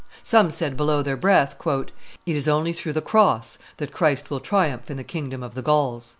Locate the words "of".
5.43-5.53